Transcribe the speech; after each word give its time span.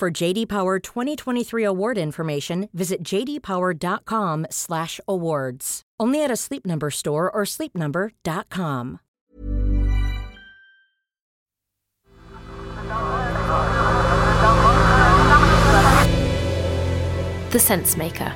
For 0.00 0.10
JD 0.10 0.48
Power 0.48 0.78
2023 0.78 1.62
award 1.62 1.98
information, 1.98 2.70
visit 2.72 3.02
jdpower.com/awards. 3.02 5.82
Only 6.00 6.24
at 6.24 6.30
a 6.30 6.36
Sleep 6.36 6.64
Number 6.64 6.90
store 6.90 7.30
or 7.30 7.44
sleepnumber.com. 7.44 9.00
The 17.50 17.58
Sense 17.58 17.98
Maker. 17.98 18.32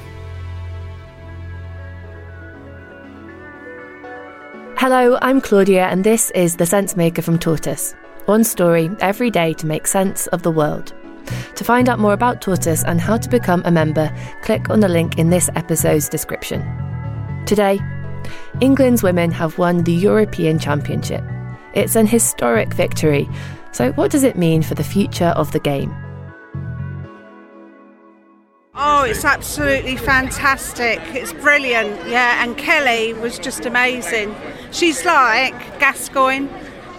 Hello, 4.77 5.17
I'm 5.23 5.41
Claudia, 5.41 5.87
and 5.87 6.05
this 6.05 6.31
is 6.33 6.57
The 6.57 6.67
Sense 6.67 6.95
Maker 6.95 7.23
from 7.23 7.39
Tortoise. 7.39 7.95
One 8.27 8.45
story 8.45 8.91
every 9.01 9.31
day 9.31 9.55
to 9.55 9.67
make 9.67 9.87
sense 9.87 10.27
of 10.27 10.43
the 10.43 10.51
world. 10.51 10.93
To 11.57 11.65
find 11.65 11.89
out 11.89 11.99
more 11.99 12.13
about 12.13 12.41
Tortoise 12.41 12.85
and 12.85 13.01
how 13.01 13.17
to 13.17 13.29
become 13.29 13.63
a 13.65 13.71
member, 13.71 14.15
click 14.43 14.71
on 14.71 14.81
the 14.81 14.89
link 14.89 15.19
in 15.19 15.31
this 15.31 15.49
episode's 15.55 16.09
description. 16.09 16.63
Today, 17.47 17.81
England's 18.61 19.03
women 19.03 19.31
have 19.31 19.59
won 19.59 19.85
the 19.85 19.93
European 19.93 20.59
Championship. 20.59 21.23
It's 21.75 21.97
an 21.97 22.07
historic 22.07 22.73
victory. 22.73 23.29
So, 23.73 23.93
what 23.93 24.11
does 24.11 24.23
it 24.23 24.37
mean 24.37 24.63
for 24.63 24.75
the 24.75 24.85
future 24.85 25.35
of 25.37 25.53
the 25.53 25.61
game? 25.61 25.95
Oh, 28.77 29.05
it's 29.05 29.25
absolutely 29.25 29.97
fantastic. 29.97 31.01
It's 31.15 31.33
brilliant. 31.33 32.09
Yeah, 32.09 32.43
and 32.43 32.57
Kelly 32.57 33.13
was 33.13 33.39
just 33.39 33.67
amazing. 33.67 34.35
She's 34.73 35.05
like 35.05 35.55
Gascoigne. 35.79 36.49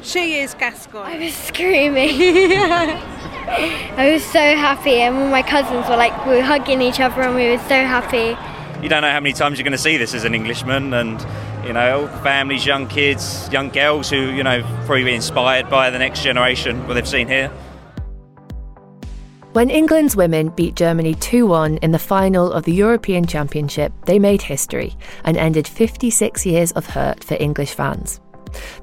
She 0.02 0.40
is 0.40 0.54
Gascoigne. 0.54 1.16
I 1.16 1.18
was 1.18 1.34
screaming. 1.34 3.02
I 3.98 4.12
was 4.12 4.24
so 4.24 4.40
happy, 4.40 4.96
and 5.02 5.16
all 5.16 5.30
my 5.30 5.44
cousins 5.44 5.88
were 5.88 5.98
like, 5.98 6.26
we 6.26 6.38
were 6.38 6.42
hugging 6.42 6.82
each 6.82 7.00
other, 7.00 7.22
and 7.22 7.36
we 7.36 7.50
were 7.50 7.60
so 7.60 7.76
happy. 7.76 8.36
You 8.82 8.90
don't 8.90 9.02
know 9.02 9.12
how 9.12 9.20
many 9.20 9.34
times 9.34 9.58
you're 9.60 9.64
going 9.64 9.72
to 9.72 9.78
see 9.78 9.98
this 9.98 10.14
as 10.14 10.24
an 10.24 10.34
Englishman, 10.34 10.94
and 10.94 11.24
you 11.66 11.74
know, 11.74 12.08
families, 12.24 12.66
young 12.66 12.88
kids, 12.88 13.48
young 13.52 13.70
girls 13.70 14.10
who 14.10 14.32
you 14.32 14.44
know 14.44 14.64
probably 14.86 15.04
be 15.04 15.14
inspired 15.14 15.70
by 15.70 15.90
the 15.90 16.00
next 16.00 16.24
generation 16.24 16.88
what 16.88 16.96
they've 16.96 17.08
seen 17.08 17.28
here. 17.28 17.52
When 19.54 19.70
England's 19.70 20.18
women 20.18 20.50
beat 20.50 20.76
Germany 20.76 21.16
2 21.16 21.48
1 21.48 21.78
in 21.78 21.92
the 21.92 22.00
final 22.00 22.52
of 22.52 22.66
the 22.66 22.74
European 22.74 23.26
Championship, 23.26 23.94
they 24.06 24.20
made 24.20 24.42
history 24.42 24.98
and 25.24 25.38
ended 25.38 25.68
56 25.68 26.46
years 26.46 26.72
of 26.74 26.88
hurt 26.88 27.24
for 27.24 27.36
English 27.40 27.74
fans. 27.74 28.20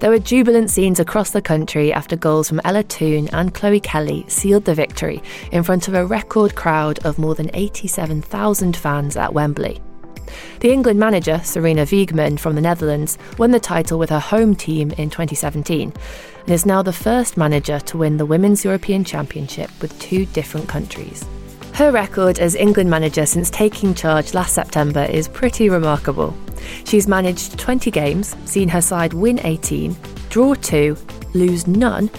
There 0.01 0.11
were 0.11 0.19
jubilant 0.19 0.71
scenes 0.71 1.01
across 1.01 1.31
the 1.31 1.43
country 1.43 1.93
after 1.93 2.17
goals 2.17 2.49
from 2.49 2.61
Ella 2.65 2.83
Toone 2.83 3.29
and 3.33 3.55
Chloe 3.55 3.81
Kelly 3.81 4.25
sealed 4.29 4.65
the 4.65 4.75
victory 4.75 5.23
in 5.51 5.63
front 5.63 5.89
of 5.89 5.95
a 5.95 6.07
record 6.07 6.55
crowd 6.55 6.99
of 7.05 7.19
more 7.19 7.35
than 7.35 7.51
87,000 7.55 8.77
fans 8.77 9.17
at 9.17 9.33
Wembley. 9.33 9.81
The 10.61 10.73
England 10.73 10.99
manager, 10.99 11.41
Sarina 11.43 11.87
Wiegman 11.87 12.39
from 12.39 12.55
the 12.55 12.61
Netherlands, 12.61 13.19
won 13.39 13.51
the 13.51 13.61
title 13.61 13.99
with 13.99 14.11
her 14.11 14.21
home 14.21 14.55
team 14.55 14.93
in 14.93 15.11
2017 15.11 15.93
and 16.41 16.51
is 16.51 16.67
now 16.67 16.83
the 16.83 16.93
first 16.93 17.37
manager 17.37 17.81
to 17.81 17.99
win 17.99 18.17
the 18.17 18.27
Women's 18.27 18.65
European 18.65 19.05
Championship 19.05 19.71
with 19.81 19.99
two 19.99 20.27
different 20.27 20.69
countries. 20.69 21.25
Her 21.75 21.91
record 21.91 22.39
as 22.39 22.55
England 22.55 22.91
manager 22.91 23.27
since 23.27 23.51
taking 23.51 23.95
charge 23.95 24.35
last 24.35 24.55
September 24.55 25.05
is 25.05 25.27
pretty 25.29 25.71
remarkable. 25.71 26.37
She's 26.85 27.09
managed 27.09 27.59
20 27.59 27.91
games, 27.91 28.37
seen 28.45 28.69
her 28.69 28.83
side 28.83 29.15
win 29.15 29.41
18, 29.43 29.97
draw 30.29 30.55
2, 30.55 30.97
lose 31.35 31.67
none, 31.67 32.11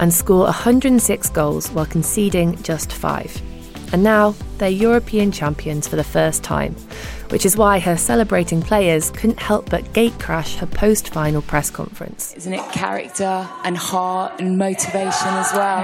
and 0.00 0.12
score 0.12 0.44
106 0.44 1.28
goals 1.30 1.70
while 1.70 1.86
conceding 1.86 2.60
just 2.62 2.92
5 2.92 3.42
and 3.92 4.02
now 4.02 4.34
they're 4.58 4.70
European 4.70 5.30
champions 5.30 5.86
for 5.86 5.96
the 5.96 6.04
first 6.04 6.42
time, 6.42 6.74
which 7.28 7.44
is 7.44 7.56
why 7.56 7.78
her 7.78 7.96
celebrating 7.96 8.62
players 8.62 9.10
couldn't 9.10 9.38
help 9.38 9.68
but 9.70 9.84
gatecrash 9.92 10.56
her 10.56 10.66
post 10.66 11.10
final 11.10 11.42
press 11.42 11.70
conference. 11.70 12.32
Isn't 12.34 12.54
it 12.54 12.72
character 12.72 13.46
and 13.64 13.76
heart 13.76 14.40
and 14.40 14.58
motivation 14.58 15.28
as 15.28 15.52
well? 15.52 15.82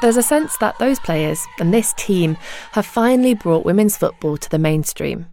There's 0.00 0.16
a 0.16 0.22
sense 0.22 0.56
that 0.58 0.78
those 0.78 0.98
players 0.98 1.46
and 1.58 1.74
this 1.74 1.92
team 1.92 2.38
have 2.72 2.86
finally 2.86 3.34
brought 3.34 3.66
women's 3.66 3.98
football 3.98 4.38
to 4.38 4.48
the 4.48 4.58
mainstream. 4.58 5.26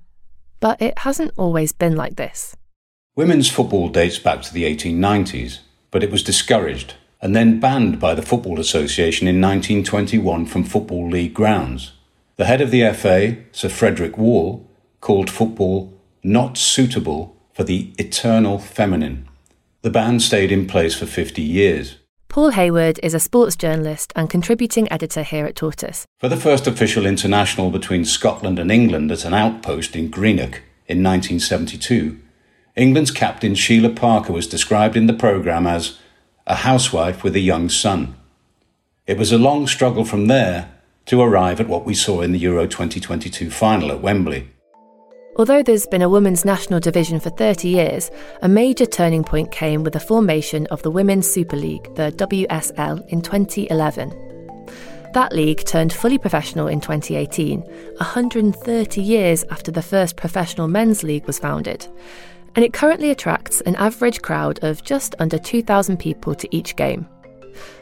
But 0.59 0.81
it 0.81 0.99
hasn't 0.99 1.31
always 1.37 1.71
been 1.71 1.95
like 1.95 2.17
this. 2.17 2.55
Women's 3.15 3.49
football 3.49 3.87
dates 3.87 4.19
back 4.19 4.41
to 4.41 4.53
the 4.53 4.63
1890s, 4.63 5.59
but 5.89 6.03
it 6.03 6.11
was 6.11 6.21
discouraged 6.21 6.95
and 7.21 7.35
then 7.35 7.59
banned 7.59 7.99
by 7.99 8.13
the 8.13 8.21
Football 8.21 8.59
Association 8.59 9.27
in 9.27 9.41
1921 9.41 10.45
from 10.45 10.63
Football 10.63 11.09
League 11.09 11.33
grounds. 11.33 11.93
The 12.35 12.45
head 12.45 12.61
of 12.61 12.69
the 12.69 12.91
FA, 12.93 13.37
Sir 13.51 13.69
Frederick 13.69 14.17
Wall, 14.17 14.69
called 15.01 15.29
football 15.29 15.97
not 16.23 16.57
suitable 16.57 17.35
for 17.53 17.63
the 17.63 17.93
eternal 17.97 18.59
feminine. 18.59 19.27
The 19.81 19.89
ban 19.89 20.19
stayed 20.19 20.51
in 20.51 20.67
place 20.67 20.93
for 20.93 21.05
50 21.05 21.41
years. 21.41 21.95
Paul 22.29 22.51
Hayward 22.51 22.99
is 23.01 23.13
a 23.13 23.19
sports 23.19 23.55
journalist 23.55 24.11
and 24.15 24.29
contributing 24.29 24.91
editor 24.91 25.23
here 25.23 25.45
at 25.45 25.55
Tortoise. 25.55 26.05
For 26.19 26.27
the 26.27 26.37
first 26.37 26.67
official 26.67 27.05
international 27.05 27.71
between 27.71 28.05
Scotland 28.05 28.59
and 28.59 28.71
England 28.71 29.11
at 29.11 29.25
an 29.25 29.33
outpost 29.33 29.95
in 29.95 30.09
Greenock 30.09 30.61
in 30.87 31.01
1972, 31.01 32.19
England's 32.75 33.11
captain 33.11 33.55
Sheila 33.55 33.89
Parker 33.89 34.33
was 34.33 34.45
described 34.45 34.95
in 34.95 35.07
the 35.07 35.13
programme 35.13 35.65
as 35.65 35.97
a 36.45 36.55
housewife 36.55 37.23
with 37.23 37.35
a 37.35 37.39
young 37.39 37.69
son. 37.69 38.15
It 39.07 39.17
was 39.17 39.31
a 39.31 39.37
long 39.37 39.65
struggle 39.65 40.05
from 40.05 40.27
there 40.27 40.69
to 41.05 41.21
arrive 41.21 41.59
at 41.59 41.69
what 41.69 41.85
we 41.85 41.93
saw 41.93 42.21
in 42.21 42.33
the 42.33 42.39
Euro 42.39 42.67
2022 42.67 43.49
final 43.49 43.89
at 43.91 44.01
Wembley. 44.01 44.51
Although 45.37 45.61
there's 45.61 45.85
been 45.85 46.01
a 46.01 46.09
women's 46.09 46.45
national 46.45 46.79
division 46.79 47.19
for 47.19 47.29
30 47.29 47.67
years, 47.67 48.09
a 48.41 48.49
major 48.49 48.87
turning 48.87 49.23
point 49.23 49.51
came 49.51 49.83
with 49.83 49.93
the 49.93 49.99
formation 49.99 50.65
of 50.67 50.81
the 50.81 50.89
Women's 50.89 51.29
Super 51.29 51.55
League, 51.55 51.93
the 51.95 52.11
WSL, 52.17 53.07
in 53.09 53.21
2011. 53.21 54.09
That 55.13 55.33
league 55.33 55.63
turned 55.63 55.93
fully 55.93 56.17
professional 56.17 56.67
in 56.67 56.81
2018, 56.81 57.61
130 57.61 59.01
years 59.01 59.43
after 59.51 59.71
the 59.71 59.81
first 59.81 60.15
professional 60.15 60.67
men's 60.67 61.03
league 61.03 61.27
was 61.27 61.39
founded 61.39 61.87
and 62.57 62.65
it 62.65 62.73
currently 62.73 63.11
attracts 63.11 63.61
an 63.61 63.75
average 63.75 64.23
crowd 64.23 64.57
of 64.63 64.83
just 64.83 65.13
under 65.19 65.37
2,000 65.37 65.97
people 65.97 66.33
to 66.33 66.55
each 66.55 66.75
game. 66.75 67.07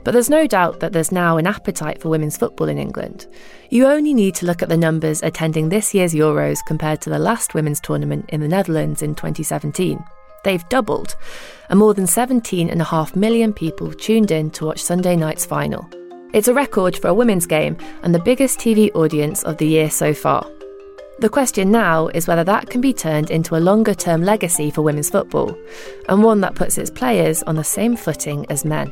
But 0.03 0.11
there's 0.11 0.29
no 0.29 0.47
doubt 0.47 0.79
that 0.79 0.93
there's 0.93 1.11
now 1.11 1.37
an 1.37 1.47
appetite 1.47 2.01
for 2.01 2.09
women's 2.09 2.37
football 2.37 2.69
in 2.69 2.77
England. 2.77 3.27
You 3.69 3.87
only 3.87 4.13
need 4.13 4.35
to 4.35 4.45
look 4.45 4.61
at 4.61 4.69
the 4.69 4.77
numbers 4.77 5.23
attending 5.23 5.69
this 5.69 5.93
year's 5.93 6.13
Euros 6.13 6.59
compared 6.67 7.01
to 7.01 7.09
the 7.09 7.19
last 7.19 7.53
women's 7.53 7.79
tournament 7.79 8.29
in 8.29 8.41
the 8.41 8.47
Netherlands 8.47 9.01
in 9.01 9.15
2017. 9.15 10.03
They've 10.43 10.69
doubled, 10.69 11.15
and 11.69 11.79
more 11.79 11.93
than 11.93 12.05
17.5 12.05 13.15
million 13.15 13.51
people 13.51 13.91
tuned 13.91 14.31
in 14.31 14.51
to 14.51 14.65
watch 14.65 14.83
Sunday 14.83 15.15
night's 15.15 15.45
final. 15.45 15.89
It's 16.33 16.47
a 16.47 16.53
record 16.53 16.97
for 16.97 17.07
a 17.07 17.13
women's 17.13 17.47
game 17.47 17.77
and 18.03 18.13
the 18.13 18.19
biggest 18.19 18.59
TV 18.59 18.93
audience 18.93 19.43
of 19.43 19.57
the 19.57 19.67
year 19.67 19.89
so 19.89 20.13
far. 20.13 20.45
The 21.17 21.29
question 21.29 21.71
now 21.71 22.07
is 22.09 22.27
whether 22.27 22.43
that 22.43 22.69
can 22.69 22.81
be 22.81 22.91
turned 22.91 23.31
into 23.31 23.55
a 23.55 23.57
longer 23.57 23.93
term 23.93 24.21
legacy 24.21 24.69
for 24.69 24.81
women's 24.81 25.09
football, 25.09 25.57
and 26.09 26.21
one 26.21 26.41
that 26.41 26.55
puts 26.55 26.77
its 26.77 26.91
players 26.91 27.41
on 27.43 27.55
the 27.55 27.63
same 27.63 27.95
footing 27.95 28.45
as 28.49 28.65
men. 28.65 28.91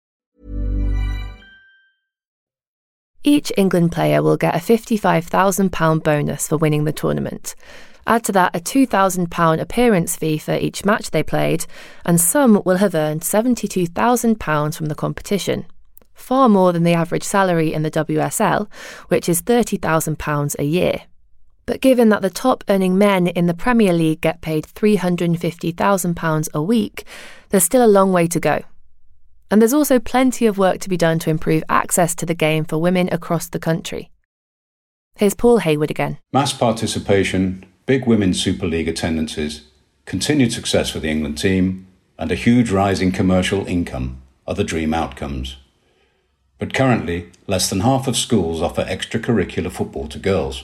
Each 3.23 3.51
England 3.55 3.91
player 3.91 4.23
will 4.23 4.37
get 4.37 4.55
a 4.55 4.57
£55,000 4.57 6.03
bonus 6.03 6.47
for 6.47 6.57
winning 6.57 6.85
the 6.85 6.91
tournament. 6.91 7.53
Add 8.07 8.23
to 8.25 8.31
that 8.31 8.55
a 8.55 8.59
£2,000 8.59 9.61
appearance 9.61 10.15
fee 10.15 10.39
for 10.39 10.55
each 10.55 10.83
match 10.83 11.11
they 11.11 11.21
played, 11.21 11.67
and 12.03 12.19
some 12.19 12.63
will 12.65 12.77
have 12.77 12.95
earned 12.95 13.21
£72,000 13.21 14.75
from 14.75 14.87
the 14.87 14.95
competition. 14.95 15.67
Far 16.15 16.49
more 16.49 16.73
than 16.73 16.83
the 16.83 16.93
average 16.93 17.23
salary 17.23 17.73
in 17.73 17.83
the 17.83 17.91
WSL, 17.91 18.67
which 19.09 19.29
is 19.29 19.43
£30,000 19.43 20.55
a 20.57 20.63
year. 20.63 21.01
But 21.67 21.79
given 21.79 22.09
that 22.09 22.23
the 22.23 22.29
top 22.31 22.63
earning 22.69 22.97
men 22.97 23.27
in 23.27 23.45
the 23.45 23.53
Premier 23.53 23.93
League 23.93 24.21
get 24.21 24.41
paid 24.41 24.65
£350,000 24.65 26.49
a 26.55 26.61
week, 26.63 27.05
there's 27.49 27.63
still 27.63 27.85
a 27.85 27.87
long 27.87 28.11
way 28.11 28.25
to 28.27 28.39
go. 28.39 28.63
And 29.51 29.61
there's 29.61 29.73
also 29.73 29.99
plenty 29.99 30.45
of 30.45 30.57
work 30.57 30.79
to 30.79 30.89
be 30.89 30.95
done 30.95 31.19
to 31.19 31.29
improve 31.29 31.63
access 31.67 32.15
to 32.15 32.25
the 32.25 32.33
game 32.33 32.63
for 32.63 32.77
women 32.77 33.09
across 33.11 33.49
the 33.49 33.59
country. 33.59 34.09
Here's 35.15 35.35
Paul 35.35 35.57
Hayward 35.59 35.91
again. 35.91 36.17
Mass 36.31 36.53
participation, 36.53 37.65
big 37.85 38.07
women's 38.07 38.41
Super 38.41 38.65
League 38.65 38.87
attendances, 38.87 39.67
continued 40.05 40.53
success 40.53 40.89
for 40.89 40.99
the 40.99 41.09
England 41.09 41.37
team, 41.37 41.85
and 42.17 42.31
a 42.31 42.35
huge 42.35 42.71
rise 42.71 43.01
in 43.01 43.11
commercial 43.11 43.65
income 43.67 44.21
are 44.47 44.55
the 44.55 44.63
dream 44.63 44.93
outcomes. 44.93 45.57
But 46.57 46.73
currently, 46.73 47.29
less 47.45 47.69
than 47.69 47.81
half 47.81 48.07
of 48.07 48.15
schools 48.15 48.61
offer 48.61 48.85
extracurricular 48.85 49.71
football 49.71 50.07
to 50.07 50.19
girls, 50.19 50.63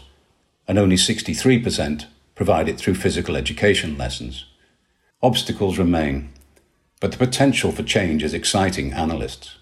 and 0.66 0.78
only 0.78 0.96
63% 0.96 2.06
provide 2.36 2.70
it 2.70 2.78
through 2.78 2.96
physical 2.96 3.36
education 3.36 3.98
lessons. 3.98 4.46
Obstacles 5.22 5.78
remain, 5.78 6.30
but 7.00 7.12
the 7.12 7.18
potential 7.18 7.72
for 7.72 7.84
change 7.84 8.24
is 8.24 8.34
exciting 8.34 8.94
analysts. 8.94 9.58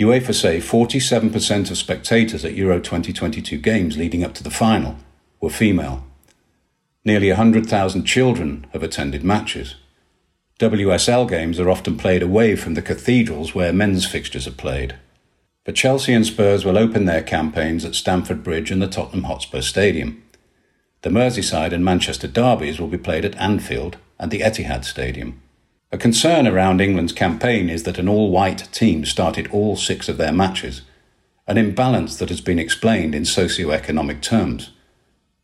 UEFA 0.00 0.34
say 0.34 0.58
47% 0.58 1.70
of 1.70 1.78
spectators 1.78 2.44
at 2.44 2.54
Euro 2.54 2.80
2022 2.80 3.58
games 3.58 3.96
leading 3.96 4.24
up 4.24 4.34
to 4.34 4.42
the 4.42 4.50
final 4.50 4.96
were 5.40 5.50
female. 5.50 6.04
Nearly 7.04 7.28
100,000 7.28 8.04
children 8.04 8.66
have 8.72 8.82
attended 8.82 9.22
matches. 9.22 9.76
WSL 10.58 11.28
games 11.28 11.58
are 11.58 11.70
often 11.70 11.96
played 11.96 12.22
away 12.22 12.56
from 12.56 12.74
the 12.74 12.82
cathedrals 12.82 13.54
where 13.54 13.72
men's 13.72 14.06
fixtures 14.06 14.46
are 14.46 14.52
played. 14.52 14.96
But 15.64 15.74
Chelsea 15.74 16.12
and 16.12 16.26
Spurs 16.26 16.64
will 16.64 16.78
open 16.78 17.04
their 17.04 17.22
campaigns 17.22 17.84
at 17.84 17.94
Stamford 17.94 18.42
Bridge 18.42 18.70
and 18.70 18.80
the 18.80 18.88
Tottenham 18.88 19.24
Hotspur 19.24 19.60
Stadium. 19.60 20.22
The 21.02 21.10
Merseyside 21.10 21.72
and 21.72 21.84
Manchester 21.84 22.28
derbies 22.28 22.80
will 22.80 22.88
be 22.88 22.98
played 22.98 23.24
at 23.24 23.36
Anfield 23.36 23.96
and 24.18 24.30
the 24.30 24.40
Etihad 24.40 24.84
Stadium. 24.84 25.41
A 25.94 25.98
concern 25.98 26.48
around 26.48 26.80
England's 26.80 27.12
campaign 27.12 27.68
is 27.68 27.82
that 27.82 27.98
an 27.98 28.08
all 28.08 28.30
white 28.30 28.66
team 28.72 29.04
started 29.04 29.48
all 29.48 29.76
six 29.76 30.08
of 30.08 30.16
their 30.16 30.32
matches, 30.32 30.80
an 31.46 31.58
imbalance 31.58 32.16
that 32.16 32.30
has 32.30 32.40
been 32.40 32.58
explained 32.58 33.14
in 33.14 33.26
socio-economic 33.26 34.22
terms, 34.22 34.70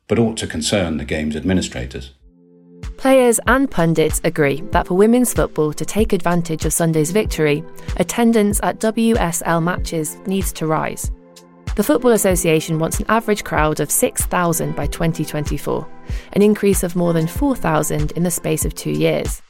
but 0.06 0.18
ought 0.18 0.38
to 0.38 0.46
concern 0.46 0.96
the 0.96 1.04
game's 1.04 1.36
administrators. 1.36 2.12
Players 2.96 3.38
and 3.46 3.70
pundits 3.70 4.22
agree 4.24 4.62
that 4.72 4.86
for 4.86 4.94
women's 4.94 5.34
football 5.34 5.74
to 5.74 5.84
take 5.84 6.14
advantage 6.14 6.64
of 6.64 6.72
Sunday's 6.72 7.10
victory, 7.10 7.62
attendance 7.98 8.58
at 8.62 8.80
WSL 8.80 9.62
matches 9.62 10.16
needs 10.26 10.50
to 10.54 10.66
rise. 10.66 11.12
The 11.76 11.84
Football 11.84 12.12
Association 12.12 12.78
wants 12.78 12.98
an 12.98 13.06
average 13.10 13.44
crowd 13.44 13.80
of 13.80 13.90
6,000 13.90 14.74
by 14.74 14.86
2024, 14.86 15.86
an 16.32 16.40
increase 16.42 16.82
of 16.82 16.96
more 16.96 17.12
than 17.12 17.26
4,000 17.26 18.12
in 18.12 18.22
the 18.22 18.30
space 18.30 18.64
of 18.64 18.74
two 18.74 18.92
years. 18.92 19.42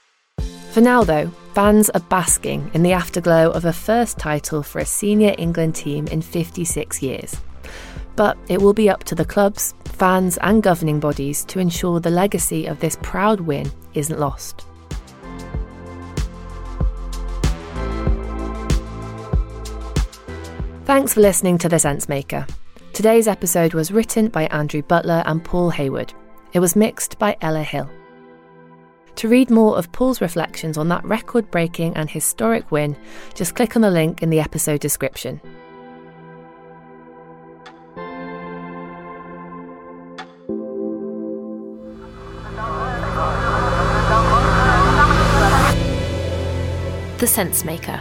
For 0.78 0.84
now, 0.84 1.02
though, 1.02 1.26
fans 1.54 1.90
are 1.90 2.00
basking 2.08 2.70
in 2.72 2.84
the 2.84 2.92
afterglow 2.92 3.50
of 3.50 3.64
a 3.64 3.72
first 3.72 4.16
title 4.16 4.62
for 4.62 4.78
a 4.78 4.84
senior 4.84 5.34
England 5.36 5.75
team 5.75 6.06
in 6.06 6.22
56 6.22 7.02
years. 7.02 7.36
But 8.14 8.38
it 8.48 8.62
will 8.62 8.75
be 8.75 8.88
up 8.88 9.02
to 9.04 9.16
the 9.16 9.25
clubs, 9.25 9.75
fans, 9.86 10.36
and 10.36 10.62
governing 10.62 11.00
bodies 11.00 11.44
to 11.46 11.58
ensure 11.58 11.98
the 11.98 12.10
legacy 12.10 12.66
of 12.66 12.78
this 12.78 12.96
proud 13.02 13.40
win 13.40 13.72
isn't 13.94 14.20
lost. 14.20 14.66
Thanks 20.84 21.14
for 21.14 21.20
listening 21.20 21.58
to 21.58 21.69
The 21.69 21.81
Sense 21.81 22.08
Maker. 22.08 22.46
Today's 22.92 23.26
episode 23.26 23.74
was 23.74 23.90
written 23.90 24.28
by 24.28 24.46
Andrew 24.46 24.82
Butler 24.82 25.24
and 25.26 25.44
Paul 25.44 25.70
Hayward. 25.70 26.14
It 26.52 26.60
was 26.60 26.76
mixed 26.76 27.19
by 27.19 27.36
Ella 27.40 27.64
Hill. 27.64 27.90
To 29.19 29.29
read 29.29 29.50
more 29.50 29.76
of 29.76 29.91
Paul's 29.91 30.20
reflections 30.20 30.79
on 30.79 30.87
that 30.91 31.05
record 31.05 31.50
breaking 31.50 31.97
and 31.97 32.09
historic 32.09 32.70
win, 32.70 32.97
just 33.35 33.56
click 33.56 33.75
on 33.75 33.82
the 33.82 33.91
link 33.91 34.23
in 34.23 34.31
the 34.31 34.38
episode 34.38 34.79
description. 34.81 35.41
The 47.19 47.26
Sense 47.26 47.65
Maker. 47.65 48.00